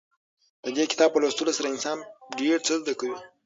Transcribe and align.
د 0.63 0.65
دې 0.75 0.83
کتاب 0.91 1.09
په 1.13 1.19
لوستلو 1.21 1.57
سره 1.57 1.67
انسان 1.73 1.97
ډېر 2.39 2.57
څه 2.67 2.73
زده 2.81 2.93
کوي. 2.99 3.17